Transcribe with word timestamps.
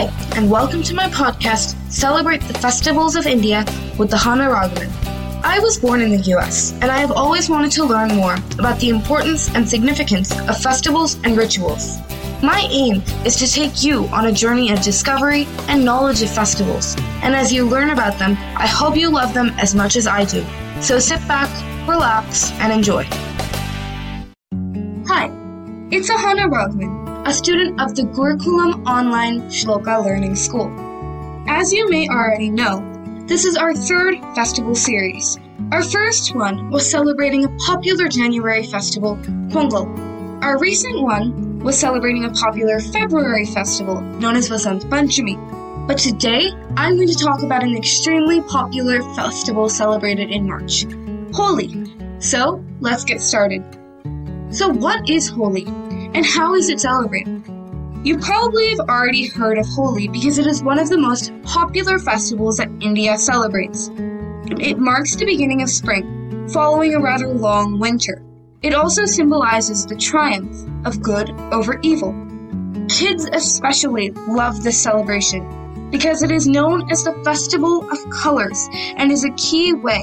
Hi, 0.00 0.08
and 0.34 0.50
welcome 0.50 0.82
to 0.84 0.94
my 0.94 1.10
podcast, 1.10 1.76
Celebrate 1.92 2.40
the 2.40 2.54
Festivals 2.54 3.16
of 3.16 3.26
India 3.26 3.66
with 3.98 4.12
Ahana 4.12 4.48
Raghavan. 4.50 4.90
I 5.44 5.58
was 5.58 5.78
born 5.78 6.00
in 6.00 6.10
the 6.10 6.22
US, 6.36 6.72
and 6.80 6.84
I 6.84 6.96
have 7.00 7.12
always 7.12 7.50
wanted 7.50 7.70
to 7.72 7.84
learn 7.84 8.16
more 8.16 8.36
about 8.58 8.80
the 8.80 8.88
importance 8.88 9.54
and 9.54 9.68
significance 9.68 10.32
of 10.48 10.56
festivals 10.56 11.18
and 11.24 11.36
rituals. 11.36 11.98
My 12.42 12.66
aim 12.70 13.02
is 13.26 13.36
to 13.40 13.46
take 13.46 13.84
you 13.84 14.06
on 14.06 14.28
a 14.28 14.32
journey 14.32 14.72
of 14.72 14.80
discovery 14.80 15.46
and 15.68 15.84
knowledge 15.84 16.22
of 16.22 16.30
festivals, 16.30 16.96
and 17.22 17.36
as 17.36 17.52
you 17.52 17.68
learn 17.68 17.90
about 17.90 18.18
them, 18.18 18.38
I 18.56 18.66
hope 18.66 18.96
you 18.96 19.10
love 19.10 19.34
them 19.34 19.50
as 19.58 19.74
much 19.74 19.96
as 19.96 20.06
I 20.06 20.24
do. 20.24 20.42
So 20.80 20.98
sit 20.98 21.20
back, 21.28 21.50
relax, 21.86 22.52
and 22.52 22.72
enjoy. 22.72 23.04
Hi, 25.08 25.28
it's 25.90 26.08
Ahana 26.08 26.48
Raghavan, 26.48 26.99
a 27.26 27.32
student 27.32 27.80
of 27.80 27.94
the 27.94 28.02
Gurukulam 28.02 28.86
Online 28.86 29.42
Shloka 29.50 30.02
Learning 30.02 30.34
School. 30.34 30.72
As 31.46 31.70
you 31.70 31.88
may 31.88 32.08
already 32.08 32.48
know, 32.48 32.80
this 33.26 33.44
is 33.44 33.56
our 33.56 33.74
third 33.74 34.18
festival 34.34 34.74
series. 34.74 35.38
Our 35.70 35.82
first 35.82 36.34
one 36.34 36.70
was 36.70 36.90
celebrating 36.90 37.44
a 37.44 37.56
popular 37.66 38.08
January 38.08 38.64
festival, 38.64 39.16
Pongal. 39.52 39.86
Our 40.42 40.58
recent 40.58 41.02
one 41.02 41.58
was 41.60 41.78
celebrating 41.78 42.24
a 42.24 42.30
popular 42.30 42.80
February 42.80 43.44
festival 43.44 44.00
known 44.00 44.34
as 44.34 44.48
Vasant 44.48 44.82
Panchami. 44.84 45.36
But 45.86 45.98
today, 45.98 46.50
I'm 46.76 46.96
going 46.96 47.08
to 47.08 47.14
talk 47.14 47.42
about 47.42 47.62
an 47.62 47.76
extremely 47.76 48.40
popular 48.42 49.02
festival 49.14 49.68
celebrated 49.68 50.30
in 50.30 50.48
March 50.48 50.86
Holi. 51.34 51.84
So, 52.18 52.64
let's 52.80 53.04
get 53.04 53.20
started. 53.20 53.62
So, 54.50 54.68
what 54.68 55.08
is 55.08 55.28
Holi, 55.28 55.66
and 56.14 56.26
how 56.26 56.54
is 56.54 56.68
it 56.68 56.80
celebrated? 56.80 57.42
You 58.02 58.18
probably 58.18 58.70
have 58.70 58.80
already 58.88 59.28
heard 59.28 59.58
of 59.58 59.66
Holi 59.66 60.08
because 60.08 60.38
it 60.38 60.46
is 60.46 60.62
one 60.62 60.78
of 60.78 60.88
the 60.88 60.98
most 60.98 61.32
popular 61.42 61.98
festivals 61.98 62.56
that 62.56 62.70
India 62.80 63.18
celebrates. 63.18 63.90
It 64.58 64.78
marks 64.78 65.14
the 65.16 65.26
beginning 65.26 65.62
of 65.62 65.68
spring, 65.68 66.48
following 66.48 66.94
a 66.94 67.00
rather 67.00 67.28
long 67.28 67.78
winter. 67.78 68.22
It 68.62 68.74
also 68.74 69.04
symbolizes 69.04 69.86
the 69.86 69.96
triumph 69.96 70.56
of 70.86 71.02
good 71.02 71.30
over 71.52 71.78
evil. 71.82 72.12
Kids 72.88 73.28
especially 73.32 74.10
love 74.28 74.62
this 74.62 74.82
celebration 74.82 75.90
because 75.90 76.22
it 76.22 76.30
is 76.30 76.46
known 76.46 76.90
as 76.90 77.04
the 77.04 77.12
Festival 77.24 77.88
of 77.90 77.98
Colors 78.10 78.68
and 78.96 79.12
is 79.12 79.24
a 79.24 79.30
key 79.32 79.74
way 79.74 80.02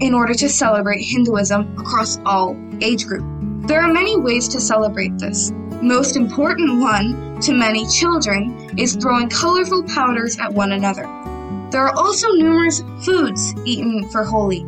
in 0.00 0.14
order 0.14 0.34
to 0.34 0.48
celebrate 0.48 1.02
Hinduism 1.02 1.78
across 1.78 2.18
all 2.24 2.56
age 2.80 3.06
groups. 3.06 3.41
There 3.66 3.80
are 3.80 3.92
many 3.92 4.18
ways 4.18 4.48
to 4.48 4.60
celebrate 4.60 5.18
this. 5.18 5.52
Most 5.82 6.16
important 6.16 6.80
one 6.80 7.40
to 7.40 7.52
many 7.52 7.86
children 7.88 8.70
is 8.78 8.96
throwing 8.96 9.28
colorful 9.28 9.82
powders 9.84 10.38
at 10.38 10.52
one 10.52 10.72
another. 10.72 11.04
There 11.70 11.82
are 11.82 11.96
also 11.96 12.28
numerous 12.32 12.82
foods 13.04 13.54
eaten 13.64 14.08
for 14.10 14.24
Holi, 14.24 14.66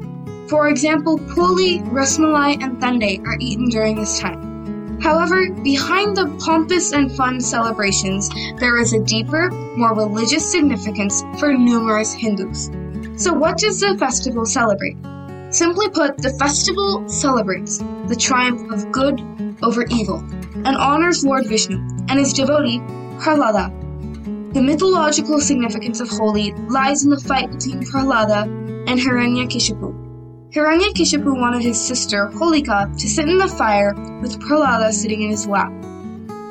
for 0.49 0.69
example, 0.69 1.19
poli, 1.35 1.81
rasmalai, 1.81 2.63
and 2.63 2.79
thandai 2.79 3.25
are 3.27 3.39
eaten 3.41 3.71
during 3.71 3.97
this 3.97 4.21
time. 4.21 5.01
However, 5.01 5.51
behind 5.51 6.17
the 6.17 6.29
pompous 6.45 6.93
and 6.93 7.11
fun 7.11 7.41
celebrations, 7.41 8.29
there 8.59 8.79
is 8.79 8.93
a 8.93 9.01
deeper, 9.01 9.51
more 9.77 9.95
religious 9.95 10.51
significance 10.51 11.23
for 11.39 11.53
numerous 11.53 12.13
Hindus. 12.13 12.71
So, 13.17 13.33
what 13.33 13.59
does 13.59 13.81
the 13.81 13.97
festival 13.99 14.45
celebrate? 14.45 14.97
Simply 15.55 15.89
put, 15.89 16.19
the 16.19 16.31
festival 16.31 17.09
celebrates 17.09 17.79
the 18.09 18.17
triumph 18.19 18.73
of 18.73 18.91
good 18.91 19.23
over 19.63 19.85
evil 19.89 20.19
and 20.65 20.77
honors 20.77 21.25
Lord 21.25 21.47
Vishnu 21.47 21.77
and 22.09 22.19
his 22.19 22.33
devotee, 22.33 22.81
Prahlada. 23.21 23.71
The 24.53 24.61
mythological 24.61 25.41
significance 25.41 26.01
of 26.01 26.09
Holi 26.09 26.51
lies 26.69 27.05
in 27.05 27.11
the 27.11 27.21
fight 27.21 27.53
between 27.53 27.85
Prahlada 27.85 28.43
and 28.89 28.99
Hiranyakashipu. 28.99 30.51
Hiranyakashipu 30.53 31.41
wanted 31.41 31.63
his 31.63 31.81
sister, 31.81 32.31
Holika, 32.35 32.93
to 32.99 33.09
sit 33.09 33.29
in 33.29 33.39
the 33.39 33.47
fire 33.47 33.95
with 34.21 34.41
Prahlada 34.41 34.93
sitting 34.93 35.23
in 35.23 35.31
his 35.31 35.47
lap. 35.47 35.71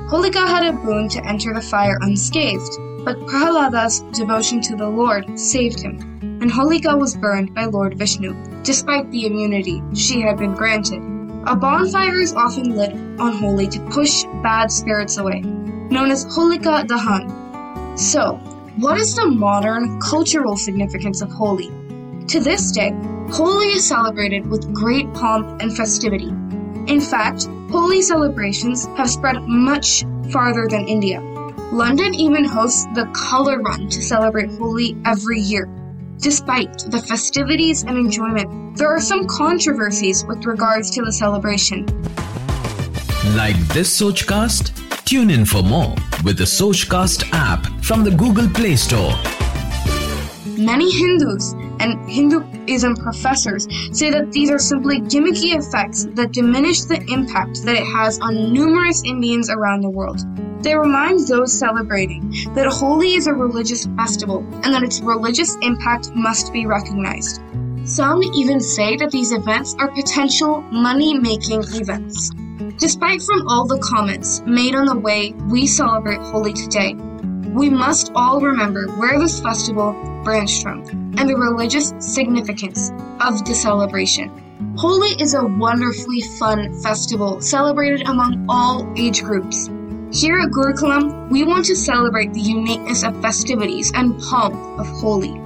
Holika 0.10 0.48
had 0.48 0.66
a 0.66 0.78
boon 0.78 1.10
to 1.10 1.26
enter 1.28 1.54
the 1.54 1.62
fire 1.62 1.98
unscathed, 2.00 2.78
but 3.04 3.20
Prahlada's 3.28 4.00
devotion 4.18 4.62
to 4.62 4.78
the 4.78 4.88
Lord 4.88 5.38
saved 5.38 5.82
him, 5.82 6.13
and 6.44 6.52
Holika 6.52 7.00
was 7.00 7.16
burned 7.16 7.56
by 7.56 7.64
Lord 7.64 7.98
Vishnu, 7.98 8.36
despite 8.64 9.10
the 9.12 9.28
immunity 9.28 9.82
she 9.96 10.20
had 10.20 10.36
been 10.36 10.54
granted. 10.54 11.02
A 11.48 11.56
bonfire 11.56 12.20
is 12.20 12.34
often 12.34 12.76
lit 12.76 12.92
on 13.18 13.32
Holi 13.38 13.70
to 13.70 13.80
push 13.92 14.26
bad 14.44 14.70
spirits 14.70 15.16
away, 15.16 15.40
known 15.40 16.12
as 16.12 16.26
Holika 16.26 16.86
Dahan. 16.86 17.98
So, 17.98 18.34
what 18.76 18.98
is 18.98 19.16
the 19.16 19.26
modern 19.26 20.02
cultural 20.02 20.58
significance 20.58 21.22
of 21.22 21.32
Holi? 21.32 21.72
To 22.28 22.42
this 22.42 22.74
day, 22.74 22.92
Holi 23.30 23.68
is 23.68 23.88
celebrated 23.88 24.46
with 24.46 24.74
great 24.74 25.14
pomp 25.14 25.62
and 25.62 25.74
festivity. 25.74 26.28
In 26.92 27.00
fact, 27.00 27.48
Holi 27.72 28.02
celebrations 28.02 28.86
have 28.98 29.10
spread 29.10 29.42
much 29.44 30.04
farther 30.30 30.68
than 30.68 30.90
India. 30.90 31.22
London 31.72 32.14
even 32.14 32.44
hosts 32.44 32.86
the 32.96 33.06
Colour 33.16 33.62
Run 33.62 33.88
to 33.88 34.02
celebrate 34.02 34.52
Holi 34.52 34.98
every 35.06 35.40
year. 35.40 35.70
Despite 36.24 36.90
the 36.90 37.02
festivities 37.02 37.84
and 37.84 37.98
enjoyment, 37.98 38.78
there 38.78 38.88
are 38.88 39.02
some 39.02 39.28
controversies 39.28 40.24
with 40.26 40.46
regards 40.46 40.90
to 40.92 41.02
the 41.02 41.12
celebration. 41.12 41.86
Like 43.36 43.58
this 43.74 44.00
Sochcast? 44.00 44.72
Tune 45.04 45.30
in 45.30 45.46
for 45.46 45.62
more 45.62 45.94
with 46.24 46.38
the 46.38 46.46
Sochcast 46.46 47.30
app 47.34 47.68
from 47.84 48.06
the 48.06 48.12
Google 48.12 48.48
Play 48.48 48.78
Store. 48.78 49.12
Many 50.64 50.90
Hindus 50.90 51.54
and 51.82 52.10
Hinduism 52.10 52.96
professors 52.96 53.68
say 53.92 54.12
that 54.12 54.32
these 54.32 54.50
are 54.50 54.58
simply 54.58 55.02
gimmicky 55.02 55.58
effects 55.58 56.06
that 56.14 56.32
diminish 56.32 56.84
the 56.84 57.04
impact 57.12 57.66
that 57.66 57.76
it 57.76 57.86
has 57.86 58.18
on 58.22 58.54
numerous 58.54 59.04
Indians 59.04 59.50
around 59.50 59.82
the 59.82 59.90
world. 59.90 60.22
They 60.64 60.74
remind 60.74 61.28
those 61.28 61.52
celebrating 61.52 62.32
that 62.56 62.68
Holi 62.68 63.16
is 63.16 63.28
a 63.28 63.34
religious 63.34 63.88
festival 63.98 64.40
and 64.64 64.74
that 64.74 64.84
its 64.84 65.02
religious 65.02 65.58
impact 65.62 66.12
must 66.16 66.54
be 66.54 66.66
recognized. 66.66 67.42
Some 67.84 68.24
even 68.24 68.62
say 68.62 68.96
that 68.96 69.12
these 69.12 69.34
events 69.34 69.76
are 69.80 69.92
potential 69.92 70.62
money 70.72 71.20
making 71.20 71.64
events. 71.74 72.32
Despite 72.78 73.22
from 73.22 73.46
all 73.50 73.68
the 73.68 73.80
comments 73.80 74.42
made 74.46 74.76
on 74.76 74.86
the 74.86 74.98
way 74.98 75.34
we 75.50 75.68
celebrate 75.68 76.22
Holi 76.22 76.54
today, 76.54 76.96
we 77.54 77.70
must 77.70 78.12
all 78.16 78.42
remember 78.42 78.88
where 78.98 79.20
this 79.20 79.40
festival 79.40 79.94
branched 80.24 80.64
from 80.64 80.82
and 81.18 81.30
the 81.30 81.36
religious 81.36 81.94
significance 82.00 82.90
of 83.22 83.46
the 83.46 83.54
celebration. 83.54 84.76
Holi 84.76 85.12
is 85.22 85.36
a 85.36 85.46
wonderfully 85.46 86.22
fun 86.40 86.74
festival 86.82 87.40
celebrated 87.42 88.08
among 88.08 88.46
all 88.50 88.92
age 88.98 89.22
groups. 89.22 89.68
Here 90.12 90.40
at 90.40 90.50
Gurukulam, 90.50 91.30
we 91.30 91.44
want 91.44 91.66
to 91.66 91.76
celebrate 91.76 92.34
the 92.34 92.40
uniqueness 92.40 93.04
of 93.04 93.22
festivities 93.22 93.92
and 93.94 94.20
pomp 94.20 94.56
of 94.80 94.88
Holi. 94.88 95.40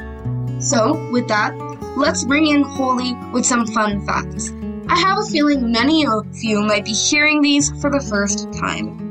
So, 0.61 1.09
with 1.11 1.27
that, 1.27 1.55
let's 1.97 2.23
bring 2.23 2.47
in 2.47 2.63
Holi 2.63 3.13
with 3.33 3.45
some 3.45 3.67
fun 3.67 4.05
facts. 4.05 4.53
I 4.87 4.97
have 4.97 5.19
a 5.19 5.29
feeling 5.29 5.71
many 5.73 6.07
of 6.07 6.25
you 6.41 6.61
might 6.61 6.85
be 6.85 6.93
hearing 6.93 7.41
these 7.41 7.69
for 7.81 7.89
the 7.89 8.05
first 8.09 8.51
time. 8.53 9.06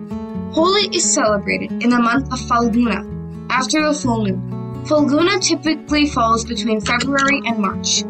Holi 0.56 0.88
is 0.96 1.04
celebrated 1.12 1.70
in 1.82 1.90
the 1.90 1.98
month 1.98 2.32
of 2.32 2.40
Falguna, 2.48 3.04
after 3.50 3.86
the 3.86 3.92
full 3.92 4.24
moon. 4.24 4.84
Falguna 4.86 5.38
typically 5.38 6.06
falls 6.06 6.46
between 6.46 6.80
February 6.80 7.42
and 7.44 7.58
March. 7.58 8.04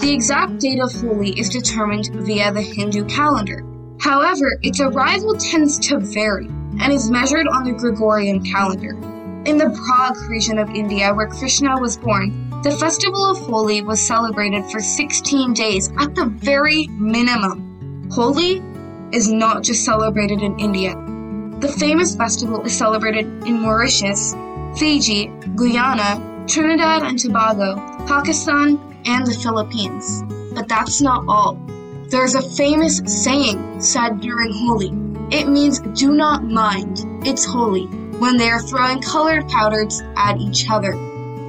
The 0.00 0.12
exact 0.12 0.58
date 0.58 0.80
of 0.80 0.92
Holi 0.92 1.38
is 1.38 1.48
determined 1.50 2.10
via 2.12 2.52
the 2.52 2.62
Hindu 2.62 3.04
calendar. 3.04 3.64
However, 4.00 4.58
its 4.62 4.80
arrival 4.80 5.36
tends 5.36 5.78
to 5.86 6.00
vary 6.00 6.46
and 6.80 6.92
is 6.92 7.12
measured 7.12 7.46
on 7.46 7.62
the 7.62 7.70
Gregorian 7.70 8.42
calendar. 8.42 8.98
In 9.44 9.56
the 9.56 9.66
Braj 9.66 10.28
region 10.28 10.58
of 10.58 10.70
India, 10.70 11.14
where 11.14 11.28
Krishna 11.28 11.80
was 11.80 11.96
born, 11.96 12.50
the 12.64 12.72
festival 12.72 13.24
of 13.24 13.38
Holi 13.38 13.82
was 13.82 14.04
celebrated 14.04 14.64
for 14.68 14.80
16 14.80 15.54
days 15.54 15.92
at 15.96 16.16
the 16.16 16.24
very 16.26 16.88
minimum. 16.88 18.10
Holi 18.10 18.60
is 19.12 19.30
not 19.30 19.62
just 19.62 19.84
celebrated 19.84 20.42
in 20.42 20.58
India. 20.58 20.96
The 21.64 21.72
famous 21.72 22.14
festival 22.14 22.60
is 22.60 22.76
celebrated 22.76 23.24
in 23.46 23.62
Mauritius, 23.62 24.34
Fiji, 24.76 25.28
Guyana, 25.56 26.44
Trinidad 26.46 27.04
and 27.04 27.18
Tobago, 27.18 27.76
Pakistan, 28.06 28.78
and 29.06 29.26
the 29.26 29.32
Philippines. 29.32 30.24
But 30.54 30.68
that's 30.68 31.00
not 31.00 31.24
all. 31.26 31.54
There's 32.10 32.34
a 32.34 32.42
famous 32.42 32.98
saying 33.06 33.80
said 33.80 34.20
during 34.20 34.52
Holi. 34.52 34.88
It 35.34 35.48
means 35.48 35.80
do 35.98 36.12
not 36.12 36.44
mind, 36.44 36.98
it's 37.26 37.46
Holi, 37.46 37.86
when 38.18 38.36
they 38.36 38.50
are 38.50 38.60
throwing 38.60 39.00
colored 39.00 39.48
powders 39.48 40.02
at 40.18 40.38
each 40.38 40.68
other. 40.68 40.92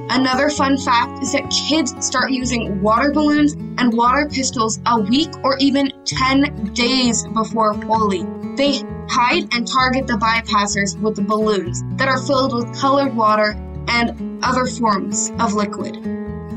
Another 0.08 0.48
fun 0.48 0.78
fact 0.78 1.22
is 1.22 1.32
that 1.32 1.50
kids 1.68 1.94
start 2.02 2.30
using 2.30 2.80
water 2.80 3.12
balloons 3.12 3.52
and 3.52 3.92
water 3.92 4.26
pistols 4.32 4.80
a 4.86 4.98
week 4.98 5.28
or 5.44 5.58
even 5.58 5.92
10 6.06 6.72
days 6.72 7.26
before 7.34 7.74
Holi. 7.74 8.24
They 8.56 8.80
hide 9.08 9.52
and 9.54 9.66
target 9.66 10.06
the 10.06 10.14
bypassers 10.14 10.98
with 11.00 11.16
the 11.16 11.22
balloons 11.22 11.82
that 11.96 12.08
are 12.08 12.22
filled 12.22 12.54
with 12.54 12.78
colored 12.78 13.14
water 13.14 13.54
and 13.88 14.44
other 14.44 14.66
forms 14.66 15.30
of 15.38 15.54
liquid. 15.54 15.96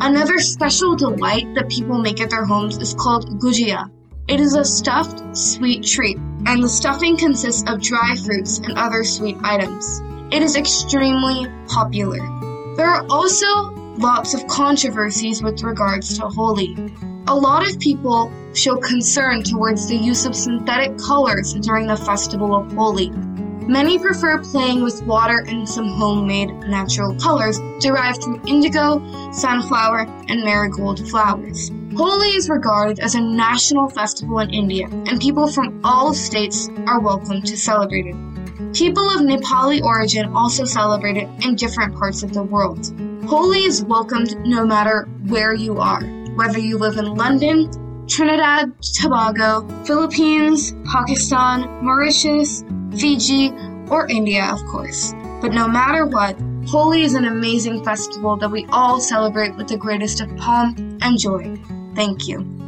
Another 0.01 0.39
special 0.39 0.95
delight 0.95 1.53
that 1.55 1.69
people 1.69 1.97
make 1.97 2.21
at 2.21 2.29
their 2.29 2.45
homes 2.45 2.77
is 2.77 2.93
called 2.93 3.39
gujia. 3.39 3.89
It 4.27 4.39
is 4.39 4.55
a 4.55 4.63
stuffed 4.63 5.35
sweet 5.35 5.83
treat, 5.83 6.17
and 6.45 6.63
the 6.63 6.69
stuffing 6.69 7.17
consists 7.17 7.69
of 7.69 7.81
dry 7.81 8.15
fruits 8.25 8.59
and 8.59 8.77
other 8.77 9.03
sweet 9.03 9.37
items. 9.43 10.01
It 10.31 10.41
is 10.41 10.55
extremely 10.55 11.47
popular. 11.67 12.19
There 12.75 12.87
are 12.87 13.05
also 13.09 13.47
lots 13.97 14.33
of 14.33 14.47
controversies 14.47 15.43
with 15.43 15.63
regards 15.63 16.17
to 16.17 16.27
Holi. 16.27 16.75
A 17.29 17.35
lot 17.35 17.69
of 17.69 17.79
people 17.79 18.31
show 18.55 18.75
concern 18.77 19.43
towards 19.43 19.87
the 19.87 19.95
use 19.95 20.25
of 20.25 20.35
synthetic 20.35 20.97
colors 20.97 21.53
during 21.53 21.85
the 21.85 21.95
festival 21.95 22.55
of 22.55 22.71
Holi. 22.71 23.11
Many 23.67 23.99
prefer 23.99 24.41
playing 24.41 24.81
with 24.81 25.03
water 25.03 25.45
and 25.47 25.69
some 25.69 25.89
homemade 25.89 26.49
natural 26.67 27.13
colors 27.17 27.59
derived 27.81 28.23
from 28.23 28.41
indigo, 28.47 28.99
sunflower, 29.31 30.07
and 30.27 30.43
marigold 30.43 31.07
flowers. 31.07 31.69
Holi 31.95 32.29
is 32.29 32.49
regarded 32.49 32.97
as 32.97 33.13
a 33.13 33.21
national 33.21 33.89
festival 33.89 34.39
in 34.39 34.49
India, 34.49 34.87
and 34.89 35.21
people 35.21 35.51
from 35.51 35.81
all 35.83 36.15
states 36.15 36.67
are 36.87 36.99
welcome 36.99 37.43
to 37.43 37.55
celebrate 37.55 38.07
it. 38.07 38.73
People 38.73 39.07
of 39.07 39.21
Nepali 39.21 39.83
origin 39.83 40.33
also 40.35 40.65
celebrate 40.65 41.17
it 41.17 41.29
in 41.45 41.53
different 41.53 41.95
parts 41.95 42.23
of 42.23 42.33
the 42.33 42.41
world. 42.41 42.91
Holi 43.27 43.65
is 43.65 43.83
welcomed 43.83 44.35
no 44.47 44.65
matter 44.65 45.07
where 45.27 45.53
you 45.53 45.77
are, 45.77 46.01
whether 46.39 46.57
you 46.57 46.77
live 46.77 46.95
in 46.95 47.15
London, 47.15 47.69
Trinidad, 48.07 48.71
Tobago, 48.81 49.67
Philippines, 49.83 50.73
Pakistan, 50.85 51.83
Mauritius, 51.83 52.63
Fiji, 52.97 53.51
or 53.89 54.07
India, 54.07 54.45
of 54.49 54.63
course. 54.71 55.13
But 55.41 55.51
no 55.51 55.67
matter 55.67 56.05
what, 56.05 56.39
Holi 56.65 57.01
is 57.01 57.13
an 57.13 57.25
amazing 57.25 57.83
festival 57.83 58.37
that 58.37 58.49
we 58.49 58.65
all 58.69 59.01
celebrate 59.01 59.53
with 59.57 59.67
the 59.67 59.75
greatest 59.75 60.21
of 60.21 60.33
pomp 60.37 60.79
and 60.79 61.19
joy. 61.19 61.57
Thank 61.93 62.29
you. 62.29 62.58